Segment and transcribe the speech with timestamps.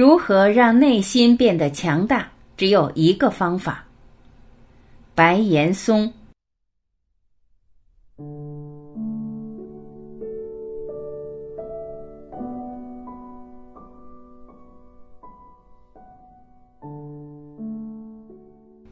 [0.00, 2.26] 如何让内心变得强大？
[2.56, 3.84] 只有一个方法。
[5.14, 6.10] 白岩松。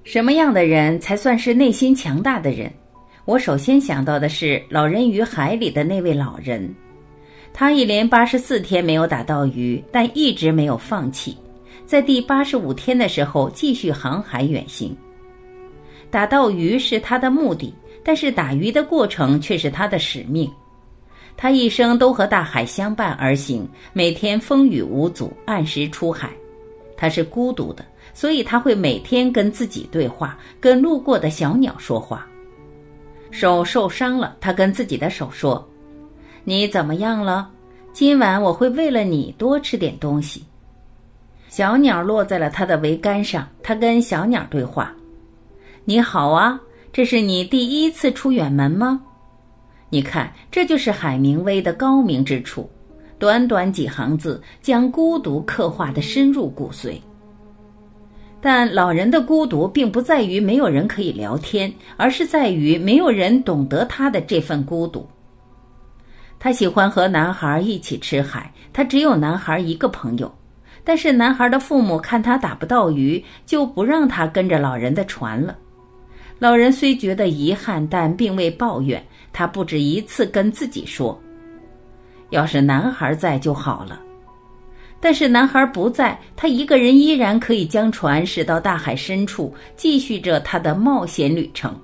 [0.04, 2.70] 什么样的人才算是内心强大的人？
[3.24, 6.70] 我首先想到的是《老人与海》里的那位老人，
[7.52, 11.36] 他一连八十四天没有打到鱼，但一直没有放弃，
[11.86, 14.96] 在第八十五天的时候继续航海远行。
[16.10, 20.50] 打到鱼是他的目的，但是打鱼的过程却是他的使命。
[21.36, 26.30] 他一生都和大海相伴而行，每天风雨无阻，按时出海。
[26.96, 27.84] 他是孤独的。
[28.14, 32.26] 所以他会每天跟自己对话，跟路过的小鸟说话。
[33.30, 35.64] 手受伤了，他跟自己的手说
[36.48, 37.50] ：“你怎么样了？
[37.92, 40.42] 今晚我会为了你多吃点东西。”
[41.46, 44.90] 小鸟落在了他的桅杆上，他跟小鸟对话
[45.84, 46.58] ：“你好啊，
[46.90, 48.98] 这是你第一次出远门吗？
[49.90, 52.66] 你看，这就是海明威的高明之处，
[53.18, 56.94] 短短几行字，将孤独刻画的深入骨髓。”
[58.40, 65.06] 但老人的孤独并不在于没有人可以聊天，而是在于没有人懂得他的这份孤独。
[66.38, 70.32] 他喜欢和男孩一起吃海，他只有男孩一个朋友。
[70.84, 75.56] 但是男孩的父母看他打不到鱼，就不让他跟着老人的船了。
[76.38, 79.04] 老人虽觉得遗憾，但并未抱怨。
[79.32, 81.20] 他不止一次跟自己说
[82.30, 84.00] ：“要是男孩在就好了。”
[85.00, 91.78] 但是男孩不在，他一个人依然可以将船驶到大海深处，继续着他的冒险旅程。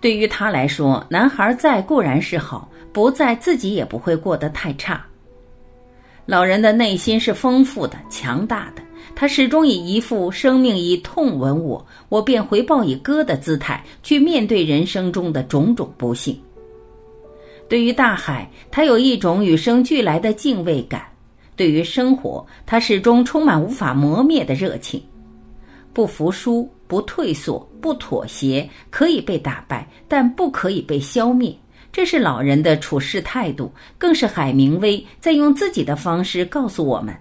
[0.00, 5.04] 对于他来说，男孩在固然是好，不在自己也不会过得太差。
[6.24, 8.82] 老人的内心是丰富的、强大的，
[9.14, 16.38] 他始终以一副生命以痛吻我，我便回报以歌的姿态去面对人生中的种种不幸。
[17.68, 21.02] 对于大海，他有一种与生俱来的敬畏感。
[21.56, 25.02] 对于生活，他始终充满无法磨灭的热情，
[25.92, 31.54] 不服输，不退缩，不妥协，可以被打败，但不可以被消灭。
[31.92, 37.14] 这是老人的处事态度，更是海明威在用自己的方式告诉我们：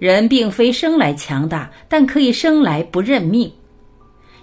[0.00, 3.50] 人并非生来强大，但可以生来不认命。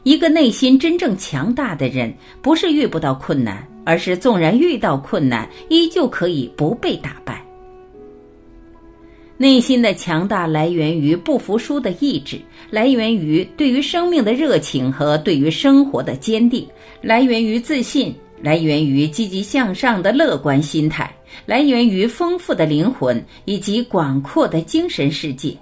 [0.03, 7.42] 一个内心真正强大的人，不是遇不到困难，而是纵然遇到困难，依旧可以不被打败。
[9.36, 12.40] 内心的强大来源于不服输的意志，
[12.70, 16.66] 来源于对于生命的热情和对于生活的坚定，
[17.02, 21.09] 来源于自信，来源于积极向上的乐观心态，
[21.46, 25.56] 来源于丰富的灵魂以及广阔的精神世界。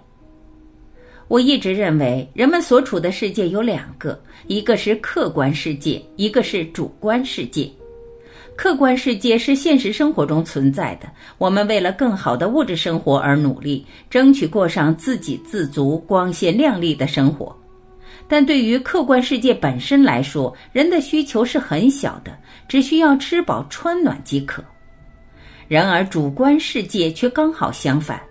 [1.28, 7.70] 我一直认为，人们所处的世界有两个，一个是客观世界，一个是主观世界。
[8.56, 17.56] 客观世界是现实生活中存在的，我们为了更好的物质生活而努力，争取过上自给自足、光鲜亮丽的生活。
[18.28, 22.38] 但对于客观世界本身来说，人的需求是很小的，
[22.72, 24.64] 只需要吃饱穿暖即可。
[25.68, 28.22] 然而主观世界却刚好相反，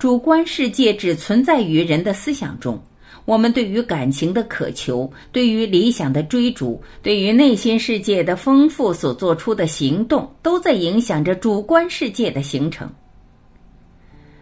[0.00, 2.76] 主观世界只存在于人的思想中。
[3.24, 12.92] 我们对于感情的渴求，对于理想的追逐，对于内心世界的丰富所做出的行动，都在影响着主观世界的形成。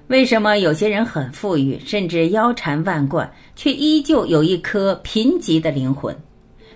[0.06, 6.16] 为什么有些人很富裕，甚至腰缠万贯，却依旧有一颗贫瘠的灵魂？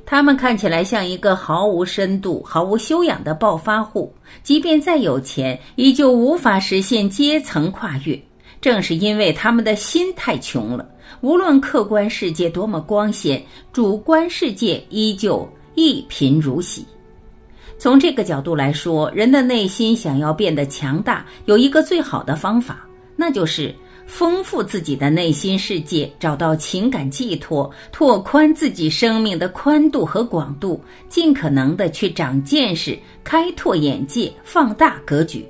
[0.07, 8.19] 他们看起来像一个毫无深度、毫无修养的暴发户，即便再有钱，依旧无法实现阶层跨越。
[8.61, 10.89] 正是因为他们的心太穷了。
[11.21, 16.87] 无论客观世界多么光鲜，主观世界依旧一贫如洗。
[17.77, 23.75] 从这个角度来说，人的内心想要变得强大，有一个最好的方法，那就是
[24.07, 35.45] 丰富自己的内心世界，找到情感寄托，拓宽自己生命的宽度和广度，尽可能的去长见识，开拓眼界，放大格局。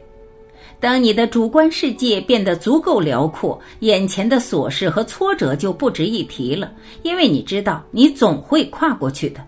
[0.80, 6.72] 当你的主观世界变得足够辽阔，眼前的琐事和挫折就不值一提了，
[7.02, 9.40] 因为你知道你总会跨过去的。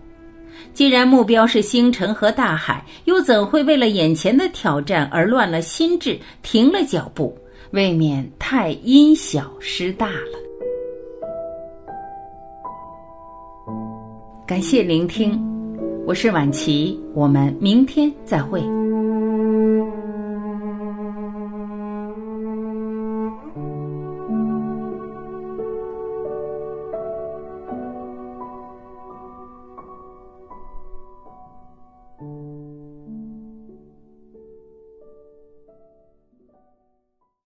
[0.73, 7.37] 既然目标是星辰和大海，又怎会为了眼前的挑战而乱了心智、停了脚步？
[7.71, 10.39] 未免太因小失大了。
[14.47, 15.39] 感谢聆听，
[16.07, 18.59] 我是晚琪，我们明天再会。